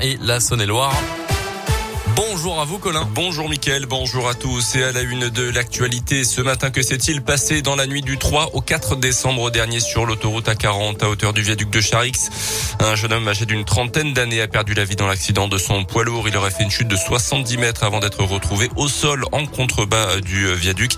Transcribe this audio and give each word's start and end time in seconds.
et 0.00 0.16
la 0.22 0.40
Saône-et-Loire. 0.40 0.94
Bonjour 2.36 2.60
à 2.60 2.66
vous 2.66 2.78
Colin. 2.78 3.08
Bonjour 3.14 3.48
Mickaël, 3.48 3.86
bonjour 3.86 4.28
à 4.28 4.34
tous. 4.34 4.74
Et 4.74 4.84
à 4.84 4.92
la 4.92 5.00
une 5.00 5.30
de 5.30 5.48
l'actualité, 5.48 6.22
ce 6.22 6.42
matin, 6.42 6.68
que 6.68 6.82
s'est-il 6.82 7.22
passé 7.22 7.62
dans 7.62 7.76
la 7.76 7.86
nuit 7.86 8.02
du 8.02 8.18
3 8.18 8.50
au 8.52 8.60
4 8.60 8.96
décembre 8.96 9.50
dernier 9.50 9.80
sur 9.80 10.04
l'autoroute 10.04 10.46
A40 10.46 11.02
à 11.02 11.08
hauteur 11.08 11.32
du 11.32 11.40
viaduc 11.40 11.70
de 11.70 11.80
Charix? 11.80 12.28
Un 12.78 12.94
jeune 12.94 13.14
homme 13.14 13.26
âgé 13.26 13.46
d'une 13.46 13.64
trentaine 13.64 14.12
d'années 14.12 14.42
a 14.42 14.48
perdu 14.48 14.74
la 14.74 14.84
vie 14.84 14.96
dans 14.96 15.06
l'accident 15.06 15.48
de 15.48 15.56
son 15.56 15.84
poids 15.84 16.04
lourd. 16.04 16.28
Il 16.28 16.36
aurait 16.36 16.50
fait 16.50 16.64
une 16.64 16.70
chute 16.70 16.88
de 16.88 16.96
70 16.96 17.56
mètres 17.56 17.84
avant 17.84 18.00
d'être 18.00 18.22
retrouvé 18.22 18.68
au 18.76 18.86
sol 18.86 19.24
en 19.32 19.46
contrebas 19.46 20.20
du 20.20 20.54
viaduc. 20.56 20.92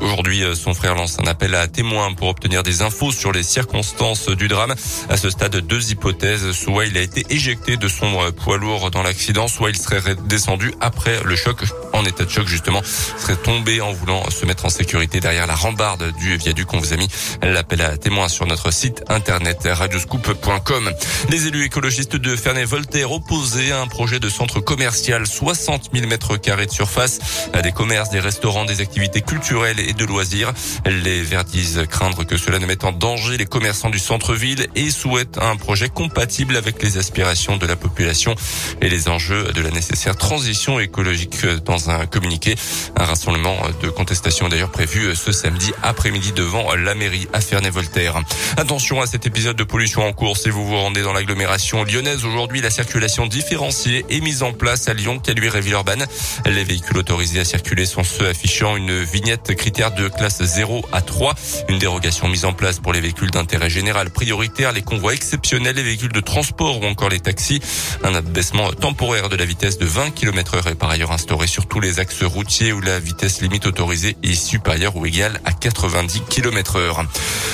Aujourd'hui, 0.00 0.44
son 0.54 0.72
frère 0.72 0.94
lance 0.94 1.18
un 1.18 1.26
appel 1.26 1.56
à 1.56 1.66
témoins 1.66 2.12
pour 2.12 2.28
obtenir 2.28 2.62
des 2.62 2.82
infos 2.82 3.10
sur 3.10 3.32
les 3.32 3.42
circonstances 3.42 4.28
du 4.28 4.46
drame. 4.46 4.76
À 5.08 5.16
ce 5.16 5.30
stade, 5.30 5.56
deux 5.56 5.90
hypothèses. 5.90 6.52
Soit 6.52 6.86
il 6.86 6.96
a 6.96 7.00
été 7.00 7.26
éjecté 7.28 7.76
de 7.76 7.88
son 7.88 8.30
poids 8.36 8.56
lourd 8.56 8.92
dans 8.92 9.02
l'accident, 9.02 9.48
soit 9.48 9.70
il 9.70 9.76
serait 9.76 10.14
descendu 10.28 10.75
après 10.80 11.20
le 11.24 11.36
choc, 11.36 11.64
en 11.92 12.04
état 12.04 12.24
de 12.24 12.30
choc 12.30 12.46
justement, 12.46 12.82
serait 13.18 13.36
tombé 13.36 13.80
en 13.80 13.92
voulant 13.92 14.28
se 14.30 14.44
mettre 14.46 14.66
en 14.66 14.68
sécurité 14.68 15.20
derrière 15.20 15.46
la 15.46 15.54
rambarde 15.54 16.12
du 16.18 16.36
viaduc. 16.36 16.72
On 16.74 16.78
vous 16.78 16.92
a 16.92 16.96
mis 16.96 17.08
l'appel 17.42 17.80
à 17.82 17.96
témoins 17.96 18.28
sur 18.28 18.46
notre 18.46 18.70
site 18.70 19.02
internet 19.08 19.60
radioscoop.com. 19.64 20.90
Les 21.30 21.46
élus 21.46 21.64
écologistes 21.64 22.16
de 22.16 22.36
Ferney-Voltaire 22.36 23.12
opposés 23.12 23.72
à 23.72 23.80
un 23.80 23.86
projet 23.86 24.20
de 24.20 24.28
centre 24.28 24.60
commercial 24.60 25.26
60 25.26 25.90
000 25.94 26.06
mètres 26.06 26.36
carrés 26.36 26.66
de 26.66 26.72
surface, 26.72 27.18
à 27.52 27.62
des 27.62 27.72
commerces, 27.72 28.10
des 28.10 28.20
restaurants, 28.20 28.64
des 28.64 28.80
activités 28.80 29.22
culturelles 29.22 29.80
et 29.80 29.92
de 29.92 30.04
loisirs. 30.04 30.52
Les 30.84 31.22
Verts 31.22 31.44
disent 31.44 31.82
craindre 31.88 32.24
que 32.24 32.36
cela 32.36 32.58
ne 32.58 32.66
mette 32.66 32.84
en 32.84 32.92
danger 32.92 33.36
les 33.36 33.46
commerçants 33.46 33.90
du 33.90 33.98
centre-ville 33.98 34.66
et 34.74 34.90
souhaitent 34.90 35.38
un 35.38 35.56
projet 35.56 35.88
compatible 35.88 36.56
avec 36.56 36.82
les 36.82 36.98
aspirations 36.98 37.56
de 37.56 37.66
la 37.66 37.76
population 37.76 38.34
et 38.80 38.88
les 38.88 39.08
enjeux 39.08 39.44
de 39.52 39.60
la 39.60 39.70
nécessaire 39.70 40.16
transition 40.16 40.65
écologique 40.80 41.46
dans 41.64 41.90
un 41.90 42.06
communiqué. 42.06 42.56
Un 42.96 43.04
rassemblement 43.04 43.56
de 43.82 43.88
contestation 43.88 44.48
d'ailleurs 44.48 44.70
prévu 44.70 45.14
ce 45.14 45.30
samedi 45.32 45.72
après-midi 45.82 46.32
devant 46.32 46.74
la 46.74 46.94
mairie 46.94 47.28
à 47.32 47.40
Ferney-Voltaire. 47.40 48.20
Attention 48.56 49.00
à 49.00 49.06
cet 49.06 49.26
épisode 49.26 49.56
de 49.56 49.64
pollution 49.64 50.02
en 50.02 50.12
cours 50.12 50.36
si 50.36 50.50
vous 50.50 50.66
vous 50.66 50.76
rendez 50.76 51.02
dans 51.02 51.12
l'agglomération 51.12 51.84
lyonnaise. 51.84 52.24
Aujourd'hui, 52.24 52.60
la 52.60 52.70
circulation 52.70 53.26
différenciée 53.26 54.04
est 54.10 54.20
mise 54.20 54.42
en 54.42 54.52
place 54.52 54.88
à 54.88 54.94
Lyon, 54.94 55.18
Caluire 55.18 55.56
et 55.56 55.60
Villeurbanne. 55.60 56.04
Les 56.44 56.64
véhicules 56.64 56.98
autorisés 56.98 57.40
à 57.40 57.44
circuler 57.44 57.86
sont 57.86 58.04
ceux 58.04 58.28
affichant 58.28 58.76
une 58.76 59.02
vignette 59.04 59.54
critère 59.54 59.92
de 59.92 60.08
classe 60.08 60.42
0 60.42 60.84
à 60.92 61.00
3. 61.00 61.34
Une 61.68 61.78
dérogation 61.78 62.28
mise 62.28 62.44
en 62.44 62.52
place 62.52 62.80
pour 62.80 62.92
les 62.92 63.00
véhicules 63.00 63.30
d'intérêt 63.30 63.70
général 63.70 64.10
prioritaire, 64.10 64.72
les 64.72 64.82
convois 64.82 65.14
exceptionnels, 65.14 65.76
les 65.76 65.82
véhicules 65.82 66.12
de 66.12 66.20
transport 66.20 66.82
ou 66.82 66.86
encore 66.86 67.08
les 67.08 67.20
taxis. 67.20 67.60
Un 68.02 68.14
abaissement 68.14 68.72
temporaire 68.72 69.28
de 69.28 69.36
la 69.36 69.44
vitesse 69.44 69.78
de 69.78 69.86
20 69.86 70.10
km 70.10 70.55
est 70.66 70.74
par 70.74 70.90
ailleurs 70.90 71.12
instauré 71.12 71.46
sur 71.46 71.66
tous 71.66 71.80
les 71.80 71.98
axes 71.98 72.22
routiers 72.22 72.72
où 72.72 72.80
la 72.80 72.98
vitesse 72.98 73.42
limite 73.42 73.66
autorisée 73.66 74.16
est 74.22 74.34
supérieure 74.34 74.96
ou 74.96 75.04
égale 75.04 75.40
à 75.44 75.52
90 75.52 76.22
km 76.28 76.76
heure. 76.76 77.04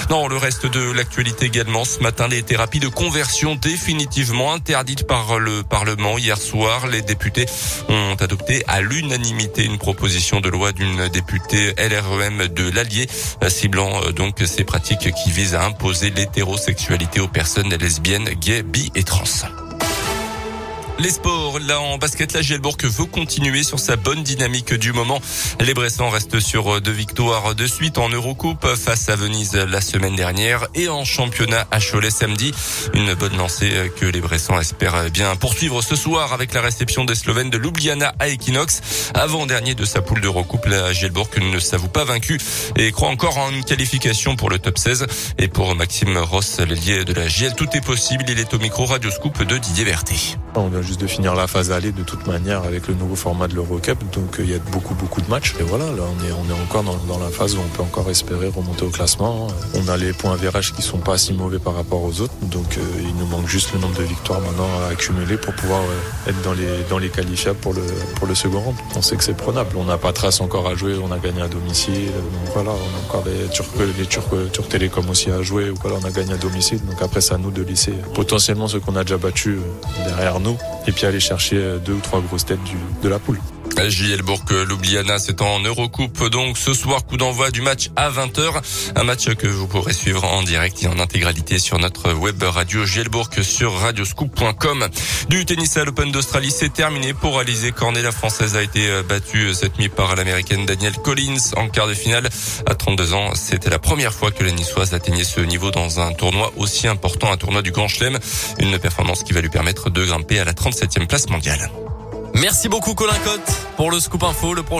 Dans 0.09 0.29
le 0.29 0.37
reste 0.37 0.67
de 0.67 0.93
l'actualité 0.93 1.47
également, 1.47 1.85
ce 1.85 2.01
matin, 2.01 2.29
les 2.29 2.43
thérapies 2.43 2.81
de 2.81 2.89
conversion 2.89 3.57
définitivement 3.57 4.53
interdites 4.53 5.07
par 5.07 5.39
le 5.39 5.63
Parlement. 5.63 6.19
Hier 6.19 6.39
soir, 6.39 6.87
les 6.87 7.03
députés 7.03 7.47
ont 7.89 8.15
adopté 8.21 8.63
à 8.69 8.81
l'unanimité 8.81 9.65
une 9.65 9.79
proposition 9.79 10.41
de 10.41 10.49
loi 10.49 10.73
d'une 10.73 11.09
députée 11.09 11.75
LREM 11.79 12.49
de 12.49 12.71
l'Allier, 12.71 13.09
ciblant 13.49 14.03
euh, 14.05 14.13
donc 14.13 14.39
ces 14.45 14.65
pratiques 14.65 15.13
qui 15.13 15.31
visent 15.31 15.55
à 15.55 15.65
imposer 15.65 16.11
l'hétérosexualité 16.11 17.21
aux 17.21 17.29
personnes 17.29 17.75
lesbiennes, 17.75 18.29
gays, 18.41 18.63
bi 18.63 18.91
et 18.95 19.03
trans. 19.03 19.62
Les 21.03 21.11
sports, 21.11 21.59
là 21.59 21.81
en 21.81 21.99
basket, 21.99 22.33
la 22.33 22.43
Gielbourg 22.43 22.77
veut 22.81 23.07
continuer 23.07 23.65
sur 23.65 23.81
sa 23.81 23.97
bonne 23.97 24.23
dynamique 24.23 24.73
du 24.73 24.93
moment. 24.93 25.21
Les 25.59 25.75
Bressans 25.75 26.11
restent 26.11 26.39
sur 26.39 26.81
deux 26.81 26.93
victoires 26.93 27.57
de 27.57 27.67
suite 27.67 27.99
en 27.99 28.09
Eurocoupe 28.09 28.69
face 28.77 29.09
à 29.09 29.17
Venise 29.17 29.57
la 29.57 29.81
semaine 29.81 30.15
dernière 30.15 30.69
et 30.77 30.89
en 30.89 31.05
championnat 31.05 31.67
à 31.73 31.81
Cholet 31.81 32.11
samedi. 32.11 32.53
Une 32.95 33.15
bonne 33.15 33.37
lancée 33.37 33.91
que 33.99 34.07
les 34.07 34.21
Bressans 34.21 34.61
espèrent 34.61 35.11
bien 35.11 35.35
poursuivre 35.35 35.83
ce 35.83 35.97
soir 35.97 36.33
avec 36.33 36.55
la 36.55 36.61
réception 36.61 37.05
des 37.05 37.17
Slovènes 37.17 37.51
de 37.51 37.59
Ljubljana 37.59 38.15
à 38.21 38.29
Equinox. 38.29 39.11
Avant-dernier 39.15 39.75
de 39.75 39.85
sa 39.85 40.03
poule 40.03 40.21
d'Eurocoupe, 40.21 40.67
la 40.67 40.93
Gielbourg 40.93 41.31
ne 41.41 41.59
s'avoue 41.59 41.89
pas 41.89 42.05
vaincu 42.05 42.39
et 42.77 42.93
croit 42.93 43.09
encore 43.09 43.39
en 43.39 43.51
une 43.51 43.65
qualification 43.65 44.37
pour 44.37 44.51
le 44.51 44.61
top 44.61 44.79
16. 44.79 45.09
Et 45.39 45.49
pour 45.49 45.75
Maxime 45.75 46.17
Ross, 46.17 46.61
l'ailier 46.61 47.05
de 47.05 47.13
la 47.13 47.27
Giel, 47.27 47.55
tout 47.57 47.69
est 47.73 47.85
possible. 47.85 48.25
Il 48.29 48.39
est 48.39 48.55
au 48.55 48.61
micro 48.61 48.85
Radio 48.85 49.11
Scoop 49.11 49.43
de 49.43 49.59
Didier 49.59 49.85
Berthet 49.85 50.39
de 50.97 51.07
finir 51.07 51.35
la 51.35 51.47
phase 51.47 51.71
aller 51.71 51.93
de 51.93 52.03
toute 52.03 52.27
manière 52.27 52.63
avec 52.63 52.89
le 52.89 52.95
nouveau 52.95 53.17
format 53.17 53.49
de 53.49 53.55
l'Eurocup. 53.55 53.99
Donc 54.13 54.39
euh, 54.39 54.45
il 54.45 54.51
y 54.51 54.55
a 54.55 54.59
beaucoup 54.59 54.95
beaucoup 54.95 55.21
de 55.21 55.29
matchs. 55.29 55.55
Et 55.61 55.63
voilà, 55.63 55.85
là 55.87 56.03
on 56.03 56.25
est, 56.25 56.33
on 56.33 56.49
est 56.49 56.61
encore 56.63 56.83
dans, 56.83 57.19
la 57.19 57.29
phase 57.29 57.55
où 57.57 57.61
on 57.61 57.77
peut 57.77 57.83
encore 57.83 58.11
espérer 58.11 58.49
remonter 58.49 58.85
au 58.85 58.91
classement. 58.91 59.49
On 59.75 59.89
a 59.89 59.97
les 59.97 60.13
points 60.13 60.35
virage 60.37 60.73
qui 60.73 60.83
sont 60.83 60.99
pas 60.99 61.19
si 61.19 61.33
mauvais 61.33 61.59
par 61.59 61.75
rapport 61.75 62.03
aux 62.03 62.21
autres. 62.21 62.35
Donc 62.43 62.79
euh, 62.79 62.81
il 63.01 63.15
nous 63.17 63.27
manque 63.27 63.47
juste 63.47 63.73
le 63.75 63.81
nombre 63.81 63.97
de 63.99 64.05
victoires 64.05 64.41
maintenant 64.41 64.69
à 64.85 64.93
accumuler 64.93 65.37
pour 65.37 65.55
pouvoir 65.55 65.81
euh, 65.83 66.31
être 66.31 66.43
dans 66.43 66.53
les 66.53 66.83
dans 66.89 66.99
les 66.99 67.09
qualifiables 67.09 67.59
pour 67.59 67.75
le 67.75 67.83
pour 68.17 68.27
le 68.27 68.35
second 68.35 68.61
round. 68.61 68.77
On 68.97 69.03
sait 69.03 69.17
que 69.17 69.25
c'est 69.25 69.37
prenable. 69.37 69.77
On 69.77 69.85
n'a 69.85 69.99
pas 69.99 70.13
trace 70.13 70.41
encore 70.41 70.67
à 70.67 70.75
jouer. 70.75 70.97
On 71.03 71.13
a 71.13 71.19
gagné 71.19 71.43
à 71.43 71.49
domicile. 71.49 72.07
Donc 72.07 72.55
voilà, 72.55 72.71
on 72.71 72.75
a 72.75 73.09
encore 73.09 73.25
les 73.27 73.49
Turcs 73.51 73.69
les 73.99 74.07
Turcs 74.07 74.53
Turcs 74.53 74.69
Télécom 74.69 75.09
aussi 75.11 75.31
à 75.31 75.43
jouer. 75.43 75.71
Ou 75.71 75.75
voilà, 75.81 75.99
on 76.03 76.07
a 76.07 76.11
gagné 76.11 76.35
à 76.35 76.39
domicile. 76.39 76.85
Donc 76.85 77.01
après 77.03 77.21
c'est 77.21 77.35
à 77.35 77.39
nous 77.39 77.51
de 77.51 77.63
laisser 77.63 77.93
potentiellement 78.15 78.69
ceux 78.69 78.81
qu'on 78.81 78.97
a 78.97 79.05
déjà 79.05 79.17
battus 79.17 79.59
derrière 80.07 80.41
nous 80.41 80.57
et 80.87 80.93
puis 80.93 81.07
aller 81.07 81.21
chercher 81.21 81.57
euh, 81.57 81.79
deux 81.79 81.95
ou 81.95 82.01
trois 82.01 82.21
grosses 82.21 82.47
têtes 82.47 82.59
de 83.03 83.09
la 83.09 83.19
poule. 83.19 83.39
JL 83.89 84.23
Bourg 84.23 84.45
Ljubljana, 84.51 85.19
c'est 85.19 85.41
en 85.43 85.61
Eurocoupe. 85.61 86.29
Donc 86.31 86.59
ce 86.59 86.75
soir, 86.75 87.05
coup 87.05 87.17
d'envoi 87.17 87.51
du 87.51 87.63
match 87.63 87.91
à 87.97 88.11
20h. 88.11 88.63
Un 88.97 89.05
match 89.05 89.27
que 89.35 89.47
vous 89.47 89.67
pourrez 89.67 89.93
suivre 89.93 90.25
en 90.25 90.43
direct 90.43 90.83
et 90.83 90.87
en 90.87 90.99
intégralité 90.99 91.59
sur 91.59 91.79
notre 91.79 92.13
web 92.13 92.43
radio 92.43 92.85
Gielbourg 92.85 93.29
sur 93.43 93.73
radioscoop.com. 93.75 94.89
Du 95.29 95.45
tennis 95.45 95.77
à 95.77 95.85
l'Open 95.85 96.13
d'Australie, 96.13 96.51
c'est 96.51 96.73
terminé 96.73 97.15
pour 97.15 97.39
Alizé 97.39 97.73
Cornet. 97.73 98.03
La 98.03 98.13
française 98.13 98.57
a 98.57 98.63
été 98.63 98.89
euh, 98.89 99.03
battue 99.03 99.55
cette 99.55 99.79
nuit 99.79 99.89
par 99.89 100.15
l'américaine 100.17 100.67
Danielle 100.67 100.97
Collins 100.97 101.53
en 101.57 101.69
quart 101.69 101.89
de 101.89 101.95
finale. 101.95 102.29
À 102.67 102.75
32 102.75 103.15
ans, 103.15 103.35
c'était 103.35 103.71
la 103.71 103.79
première 103.79 104.15
fois 104.15 104.31
que 104.31 104.45
la 104.45 104.53
niçoise 104.53 104.95
atteignait 104.95 105.25
ce 105.25 105.41
niveau 105.41 105.71
dans 105.71 106.01
un 106.01 106.13
tournoi 106.13 106.53
aussi 106.57 106.89
important, 106.89 107.33
un 107.33 107.37
tournoi 107.37 107.63
du 107.63 107.73
Grand 107.73 107.89
Chelem. 107.89 108.19
Une 108.59 108.79
performance 108.79 109.23
qui 109.25 109.33
va 109.33 109.41
lui 109.41 109.51
permettre 109.51 109.91
de 109.91 110.05
grimper 110.05 110.39
à 110.39 110.45
la 110.45 110.53
37e 110.53 111.07
place 111.07 111.29
mondiale. 111.29 111.71
Merci 112.35 112.69
beaucoup 112.69 112.95
Colin 112.95 113.19
Cotte 113.25 113.53
pour 113.77 113.91
le 113.91 114.01
scoop 114.01 114.23
info. 114.23 114.55
Le 114.55 114.63
prochain 114.63 114.71